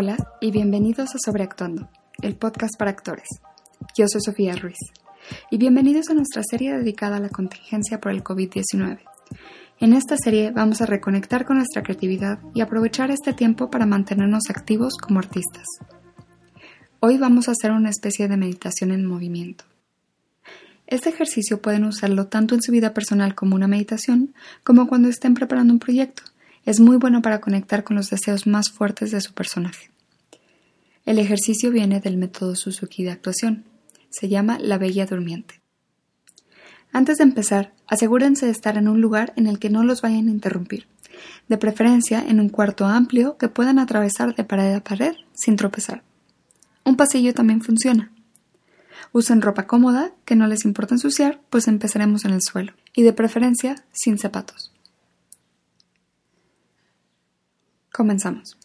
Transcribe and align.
Hola 0.00 0.16
y 0.40 0.52
bienvenidos 0.52 1.12
a 1.16 1.18
Sobreactuando, 1.18 1.90
el 2.22 2.36
podcast 2.36 2.78
para 2.78 2.92
actores. 2.92 3.26
Yo 3.96 4.06
soy 4.06 4.20
Sofía 4.20 4.54
Ruiz 4.54 4.78
y 5.50 5.58
bienvenidos 5.58 6.08
a 6.08 6.14
nuestra 6.14 6.44
serie 6.48 6.72
dedicada 6.78 7.16
a 7.16 7.18
la 7.18 7.30
contingencia 7.30 8.00
por 8.00 8.12
el 8.12 8.22
COVID-19. 8.22 9.00
En 9.80 9.92
esta 9.92 10.16
serie 10.16 10.52
vamos 10.52 10.80
a 10.80 10.86
reconectar 10.86 11.44
con 11.44 11.56
nuestra 11.56 11.82
creatividad 11.82 12.38
y 12.54 12.60
aprovechar 12.60 13.10
este 13.10 13.32
tiempo 13.32 13.72
para 13.72 13.86
mantenernos 13.86 14.44
activos 14.50 14.94
como 14.98 15.18
artistas. 15.18 15.66
Hoy 17.00 17.18
vamos 17.18 17.48
a 17.48 17.52
hacer 17.60 17.72
una 17.72 17.90
especie 17.90 18.28
de 18.28 18.36
meditación 18.36 18.92
en 18.92 19.04
movimiento. 19.04 19.64
Este 20.86 21.08
ejercicio 21.08 21.60
pueden 21.60 21.84
usarlo 21.84 22.28
tanto 22.28 22.54
en 22.54 22.62
su 22.62 22.70
vida 22.70 22.94
personal 22.94 23.34
como 23.34 23.56
una 23.56 23.66
meditación, 23.66 24.32
como 24.62 24.86
cuando 24.86 25.08
estén 25.08 25.34
preparando 25.34 25.72
un 25.72 25.80
proyecto 25.80 26.22
es 26.68 26.80
muy 26.80 26.98
bueno 26.98 27.22
para 27.22 27.40
conectar 27.40 27.82
con 27.82 27.96
los 27.96 28.10
deseos 28.10 28.46
más 28.46 28.68
fuertes 28.68 29.10
de 29.10 29.22
su 29.22 29.32
personaje. 29.32 29.90
El 31.06 31.18
ejercicio 31.18 31.70
viene 31.70 31.98
del 31.98 32.18
método 32.18 32.54
Suzuki 32.56 33.04
de 33.04 33.10
actuación. 33.10 33.64
Se 34.10 34.28
llama 34.28 34.58
La 34.60 34.76
Bella 34.76 35.06
Durmiente. 35.06 35.62
Antes 36.92 37.16
de 37.16 37.24
empezar, 37.24 37.72
asegúrense 37.86 38.44
de 38.44 38.52
estar 38.52 38.76
en 38.76 38.86
un 38.86 39.00
lugar 39.00 39.32
en 39.36 39.46
el 39.46 39.58
que 39.58 39.70
no 39.70 39.82
los 39.82 40.02
vayan 40.02 40.28
a 40.28 40.30
interrumpir, 40.30 40.86
de 41.48 41.56
preferencia 41.56 42.22
en 42.22 42.38
un 42.38 42.50
cuarto 42.50 42.84
amplio 42.84 43.38
que 43.38 43.48
puedan 43.48 43.78
atravesar 43.78 44.34
de 44.34 44.44
pared 44.44 44.74
a 44.74 44.84
pared 44.84 45.14
sin 45.32 45.56
tropezar. 45.56 46.02
Un 46.84 46.96
pasillo 46.96 47.32
también 47.32 47.62
funciona. 47.62 48.12
Usen 49.12 49.40
ropa 49.40 49.66
cómoda, 49.66 50.12
que 50.26 50.36
no 50.36 50.46
les 50.46 50.66
importa 50.66 50.96
ensuciar, 50.96 51.40
pues 51.48 51.66
empezaremos 51.66 52.26
en 52.26 52.32
el 52.32 52.42
suelo, 52.42 52.74
y 52.94 53.04
de 53.04 53.14
preferencia 53.14 53.74
sin 53.90 54.18
zapatos. 54.18 54.74
Comenzamos. 57.98 58.56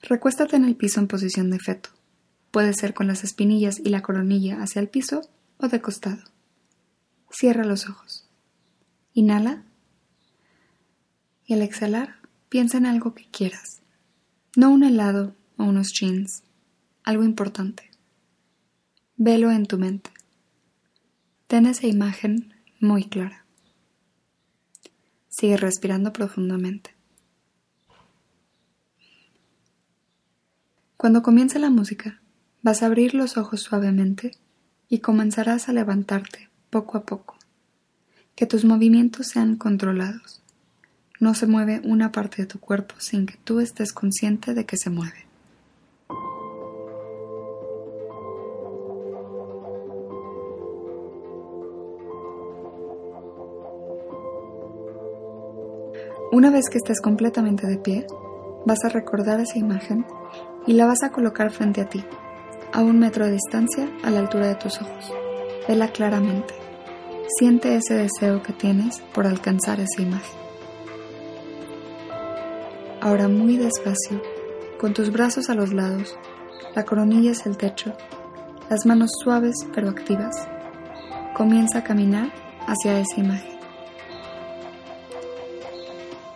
Recuéstate 0.00 0.56
en 0.56 0.64
el 0.64 0.76
piso 0.76 0.98
en 0.98 1.08
posición 1.08 1.50
de 1.50 1.58
feto. 1.58 1.90
Puede 2.50 2.72
ser 2.72 2.94
con 2.94 3.06
las 3.06 3.22
espinillas 3.22 3.78
y 3.78 3.90
la 3.90 4.00
coronilla 4.00 4.62
hacia 4.62 4.80
el 4.80 4.88
piso 4.88 5.20
o 5.58 5.68
de 5.68 5.82
costado. 5.82 6.24
Cierra 7.30 7.64
los 7.64 7.86
ojos. 7.86 8.26
Inhala. 9.12 9.62
Y 11.44 11.52
al 11.52 11.60
exhalar, 11.60 12.14
piensa 12.48 12.78
en 12.78 12.86
algo 12.86 13.12
que 13.12 13.28
quieras. 13.30 13.82
No 14.56 14.70
un 14.70 14.82
helado 14.82 15.36
o 15.58 15.64
unos 15.64 15.92
jeans. 15.92 16.44
Algo 17.04 17.24
importante. 17.24 17.90
Velo 19.18 19.50
en 19.50 19.66
tu 19.66 19.76
mente. 19.76 20.12
Ten 21.46 21.66
esa 21.66 21.86
imagen 21.86 22.54
muy 22.80 23.04
clara. 23.04 23.44
Sigue 25.30 25.56
respirando 25.56 26.12
profundamente. 26.12 26.94
Cuando 30.96 31.22
comience 31.22 31.58
la 31.58 31.70
música, 31.70 32.20
vas 32.62 32.82
a 32.82 32.86
abrir 32.86 33.14
los 33.14 33.38
ojos 33.38 33.62
suavemente 33.62 34.32
y 34.88 34.98
comenzarás 34.98 35.68
a 35.68 35.72
levantarte 35.72 36.50
poco 36.68 36.98
a 36.98 37.04
poco. 37.04 37.38
Que 38.34 38.44
tus 38.44 38.64
movimientos 38.64 39.28
sean 39.28 39.56
controlados. 39.56 40.42
No 41.20 41.34
se 41.34 41.46
mueve 41.46 41.80
una 41.84 42.12
parte 42.12 42.42
de 42.42 42.46
tu 42.46 42.58
cuerpo 42.58 42.96
sin 42.98 43.24
que 43.24 43.38
tú 43.42 43.60
estés 43.60 43.92
consciente 43.92 44.52
de 44.52 44.66
que 44.66 44.76
se 44.76 44.90
mueve. 44.90 45.29
Una 56.40 56.48
vez 56.48 56.70
que 56.70 56.78
estés 56.78 57.02
completamente 57.02 57.66
de 57.66 57.76
pie, 57.76 58.06
vas 58.64 58.82
a 58.86 58.88
recordar 58.88 59.40
esa 59.40 59.58
imagen 59.58 60.06
y 60.66 60.72
la 60.72 60.86
vas 60.86 61.02
a 61.02 61.12
colocar 61.12 61.50
frente 61.50 61.82
a 61.82 61.88
ti, 61.90 62.02
a 62.72 62.80
un 62.80 62.98
metro 62.98 63.26
de 63.26 63.32
distancia 63.32 63.86
a 64.02 64.08
la 64.08 64.20
altura 64.20 64.46
de 64.46 64.54
tus 64.54 64.80
ojos. 64.80 65.12
Vela 65.68 65.88
claramente. 65.88 66.54
Siente 67.38 67.76
ese 67.76 67.92
deseo 67.92 68.42
que 68.42 68.54
tienes 68.54 69.02
por 69.12 69.26
alcanzar 69.26 69.80
esa 69.80 70.00
imagen. 70.00 70.40
Ahora 73.02 73.28
muy 73.28 73.58
despacio, 73.58 74.22
con 74.80 74.94
tus 74.94 75.12
brazos 75.12 75.50
a 75.50 75.54
los 75.54 75.74
lados, 75.74 76.16
la 76.74 76.86
coronilla 76.86 77.32
es 77.32 77.44
el 77.44 77.58
techo, 77.58 77.92
las 78.70 78.86
manos 78.86 79.10
suaves 79.22 79.56
pero 79.74 79.90
activas, 79.90 80.48
comienza 81.34 81.80
a 81.80 81.84
caminar 81.84 82.32
hacia 82.66 82.98
esa 82.98 83.20
imagen. 83.20 83.49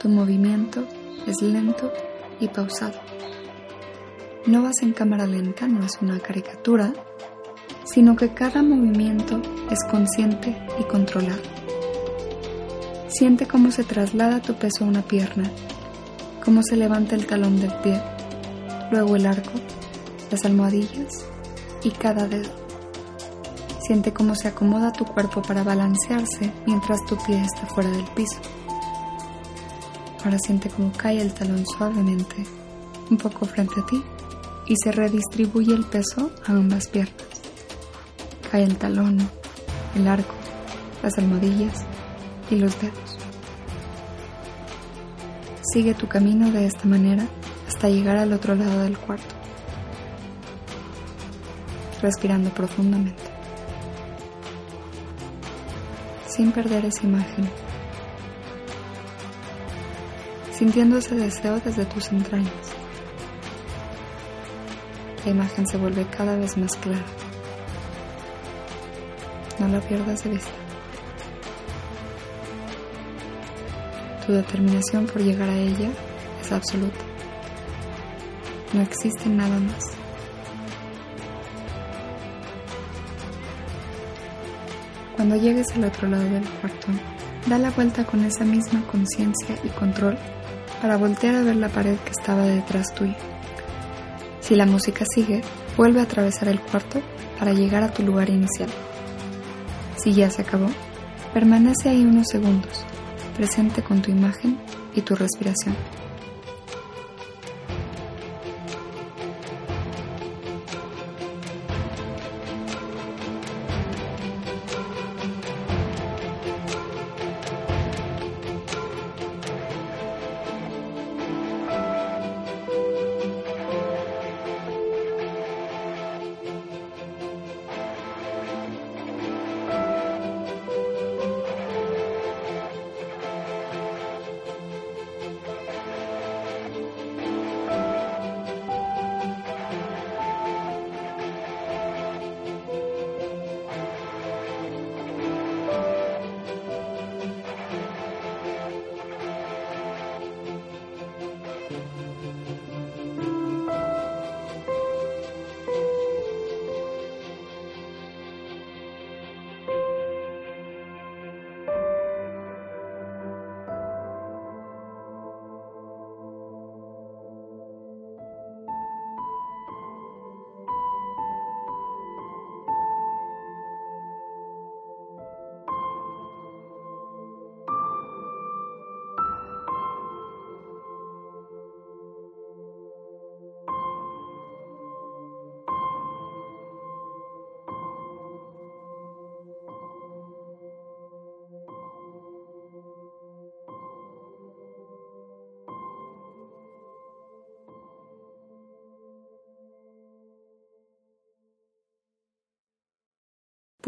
Tu 0.00 0.08
movimiento 0.08 0.84
es 1.26 1.42
lento 1.42 1.92
y 2.38 2.46
pausado. 2.46 2.94
No 4.46 4.62
vas 4.62 4.80
en 4.82 4.92
cámara 4.92 5.26
lenta, 5.26 5.66
no 5.66 5.84
es 5.84 5.98
una 6.00 6.20
caricatura, 6.20 6.92
sino 7.84 8.14
que 8.14 8.32
cada 8.32 8.62
movimiento 8.62 9.42
es 9.70 9.78
consciente 9.90 10.56
y 10.78 10.84
controlado. 10.84 11.42
Siente 13.08 13.46
cómo 13.46 13.72
se 13.72 13.82
traslada 13.82 14.40
tu 14.40 14.54
peso 14.54 14.84
a 14.84 14.88
una 14.88 15.02
pierna, 15.02 15.50
cómo 16.44 16.62
se 16.62 16.76
levanta 16.76 17.16
el 17.16 17.26
talón 17.26 17.60
del 17.60 17.72
pie, 17.82 18.00
luego 18.92 19.16
el 19.16 19.26
arco, 19.26 19.50
las 20.30 20.44
almohadillas 20.44 21.26
y 21.82 21.90
cada 21.90 22.28
dedo. 22.28 22.50
Siente 23.80 24.12
cómo 24.12 24.36
se 24.36 24.46
acomoda 24.46 24.92
tu 24.92 25.04
cuerpo 25.04 25.42
para 25.42 25.64
balancearse 25.64 26.52
mientras 26.66 27.04
tu 27.06 27.16
pie 27.26 27.42
está 27.42 27.66
fuera 27.66 27.90
del 27.90 28.04
piso. 28.14 28.38
Ahora 30.24 30.38
siente 30.38 30.68
cómo 30.68 30.92
cae 30.96 31.20
el 31.20 31.32
talón 31.32 31.64
suavemente 31.66 32.44
un 33.10 33.16
poco 33.18 33.46
frente 33.46 33.80
a 33.80 33.86
ti 33.86 34.02
y 34.66 34.74
se 34.76 34.92
redistribuye 34.92 35.72
el 35.72 35.84
peso 35.84 36.30
a 36.44 36.52
ambas 36.52 36.88
piernas. 36.88 37.14
Cae 38.50 38.64
el 38.64 38.76
talón, 38.76 39.18
el 39.94 40.08
arco, 40.08 40.34
las 41.02 41.16
almohadillas 41.18 41.84
y 42.50 42.56
los 42.56 42.78
dedos. 42.80 43.18
Sigue 45.72 45.94
tu 45.94 46.08
camino 46.08 46.50
de 46.50 46.66
esta 46.66 46.84
manera 46.86 47.26
hasta 47.66 47.88
llegar 47.88 48.16
al 48.16 48.32
otro 48.32 48.54
lado 48.54 48.80
del 48.82 48.98
cuarto, 48.98 49.34
respirando 52.02 52.50
profundamente, 52.50 53.22
sin 56.26 56.52
perder 56.52 56.86
esa 56.86 57.04
imagen 57.04 57.48
sintiendo 60.58 60.98
ese 60.98 61.14
deseo 61.14 61.60
desde 61.60 61.84
tus 61.84 62.10
entrañas. 62.10 62.52
La 65.24 65.30
imagen 65.30 65.64
se 65.68 65.76
vuelve 65.76 66.04
cada 66.06 66.34
vez 66.36 66.56
más 66.56 66.74
clara. 66.76 67.04
No 69.60 69.68
la 69.68 69.80
pierdas 69.80 70.24
de 70.24 70.30
vista. 70.30 70.50
Tu 74.26 74.32
determinación 74.32 75.06
por 75.06 75.22
llegar 75.22 75.48
a 75.48 75.56
ella 75.56 75.90
es 76.40 76.50
absoluta. 76.50 77.04
No 78.72 78.82
existe 78.82 79.28
nada 79.28 79.60
más. 79.60 79.97
Cuando 85.18 85.34
llegues 85.34 85.66
al 85.74 85.82
otro 85.82 86.06
lado 86.06 86.22
del 86.30 86.48
cuarto, 86.48 86.86
da 87.48 87.58
la 87.58 87.72
vuelta 87.72 88.06
con 88.06 88.24
esa 88.24 88.44
misma 88.44 88.86
conciencia 88.86 89.58
y 89.64 89.68
control 89.70 90.16
para 90.80 90.96
voltear 90.96 91.34
a 91.34 91.42
ver 91.42 91.56
la 91.56 91.68
pared 91.68 91.96
que 91.96 92.12
estaba 92.12 92.44
detrás 92.44 92.94
tuyo. 92.94 93.16
Si 94.38 94.54
la 94.54 94.64
música 94.64 95.04
sigue, 95.12 95.40
vuelve 95.76 95.98
a 95.98 96.04
atravesar 96.04 96.46
el 96.46 96.60
cuarto 96.60 97.00
para 97.36 97.52
llegar 97.52 97.82
a 97.82 97.92
tu 97.92 98.04
lugar 98.04 98.30
inicial. 98.30 98.70
Si 99.96 100.12
ya 100.12 100.30
se 100.30 100.42
acabó, 100.42 100.68
permanece 101.34 101.88
ahí 101.88 102.04
unos 102.04 102.28
segundos, 102.28 102.84
presente 103.36 103.82
con 103.82 104.00
tu 104.00 104.12
imagen 104.12 104.56
y 104.94 105.00
tu 105.00 105.16
respiración. 105.16 105.74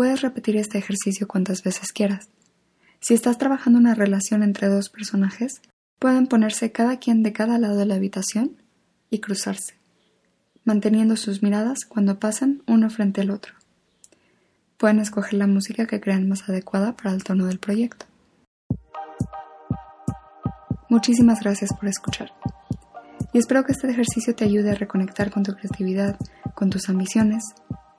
Puedes 0.00 0.22
repetir 0.22 0.56
este 0.56 0.78
ejercicio 0.78 1.28
cuantas 1.28 1.62
veces 1.62 1.92
quieras. 1.92 2.30
Si 3.00 3.12
estás 3.12 3.36
trabajando 3.36 3.78
una 3.78 3.94
relación 3.94 4.42
entre 4.42 4.68
dos 4.68 4.88
personajes, 4.88 5.60
pueden 5.98 6.26
ponerse 6.26 6.72
cada 6.72 6.98
quien 6.98 7.22
de 7.22 7.34
cada 7.34 7.58
lado 7.58 7.76
de 7.76 7.84
la 7.84 7.96
habitación 7.96 8.56
y 9.10 9.18
cruzarse, 9.18 9.74
manteniendo 10.64 11.18
sus 11.18 11.42
miradas 11.42 11.80
cuando 11.86 12.18
pasan 12.18 12.62
uno 12.66 12.88
frente 12.88 13.20
al 13.20 13.30
otro. 13.30 13.52
Pueden 14.78 15.00
escoger 15.00 15.34
la 15.34 15.46
música 15.46 15.84
que 15.84 16.00
crean 16.00 16.30
más 16.30 16.48
adecuada 16.48 16.96
para 16.96 17.14
el 17.14 17.22
tono 17.22 17.44
del 17.44 17.58
proyecto. 17.58 18.06
Muchísimas 20.88 21.40
gracias 21.40 21.74
por 21.78 21.90
escuchar. 21.90 22.32
Y 23.34 23.38
espero 23.38 23.64
que 23.64 23.72
este 23.72 23.90
ejercicio 23.90 24.34
te 24.34 24.46
ayude 24.46 24.70
a 24.70 24.76
reconectar 24.76 25.30
con 25.30 25.42
tu 25.42 25.52
creatividad, 25.52 26.16
con 26.54 26.70
tus 26.70 26.88
ambiciones 26.88 27.44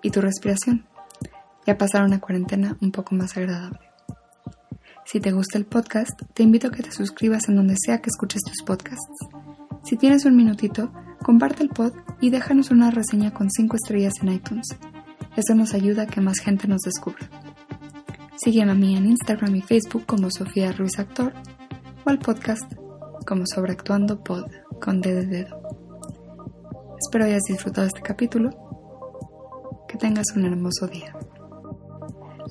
y 0.01 0.09
tu 0.09 0.19
respiración, 0.19 0.88
y 1.66 1.72
a 1.72 1.78
pasar 1.78 2.04
una 2.04 2.19
cuarentena 2.19 2.78
un 2.81 2.92
poco 2.92 3.16
más 3.16 3.38
agradable. 3.38 3.80
Si 5.06 5.19
te 5.19 5.31
gusta 5.31 5.58
el 5.58 5.66
podcast, 5.66 6.22
te 6.34 6.44
invito 6.44 6.68
a 6.68 6.72
que 6.72 6.84
te 6.84 6.92
suscribas 6.92 7.50
en 7.50 7.56
donde 7.56 7.75
sea 7.78 8.02
que 8.02 8.10
escuches 8.10 8.42
tus 8.44 8.63
podcasts. 8.66 9.28
Si 9.84 9.98
tienes 9.98 10.25
un 10.25 10.36
minutito, 10.36 10.92
comparte 11.24 11.63
el 11.63 11.69
pod 11.69 11.94
y 12.22 12.30
déjanos 12.30 12.72
una 12.72 12.92
reseña 12.92 13.34
con 13.34 13.50
5 13.50 13.75
estrellas 13.75 14.13
en 14.22 14.31
iTunes. 14.31 14.68
Eso 15.36 15.56
nos 15.56 15.74
ayuda 15.74 16.04
a 16.04 16.08
que 16.08 16.22
más 16.22 16.40
gente 16.40 16.68
nos 16.68 16.81
descubra. 16.81 17.30
Sígueme 18.38 18.72
a 18.72 18.75
mí 18.75 18.96
en 18.96 19.06
Instagram 19.06 19.56
y 19.56 19.62
Facebook 19.62 20.06
como 20.06 20.31
Sofía 20.31 20.72
Ruiz 20.72 20.98
Actor 20.98 21.34
o 22.06 22.10
al 22.10 22.19
podcast 22.19 22.72
como 23.28 23.44
Sobreactuando 23.46 24.24
Pod 24.24 24.46
con 24.81 25.02
D 25.02 25.14
de 25.14 25.25
dedo. 25.25 25.62
Espero 27.00 27.25
hayas 27.25 27.44
disfrutado 27.48 27.88
este 27.88 28.02
capítulo. 28.02 28.50
Que 29.88 29.98
tengas 29.98 30.28
un 30.36 30.46
hermoso 30.46 30.88
día. 30.88 31.14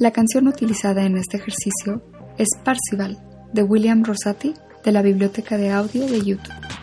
La 0.01 0.13
canción 0.13 0.49
utilizada 0.49 1.05
en 1.05 1.19
este 1.19 1.37
ejercicio 1.37 2.03
es 2.39 2.49
Parcival 2.65 3.19
de 3.53 3.63
William 3.63 4.03
Rosati 4.03 4.55
de 4.83 4.93
la 4.93 5.03
biblioteca 5.03 5.59
de 5.59 5.73
audio 5.73 6.07
de 6.07 6.23
YouTube. 6.23 6.80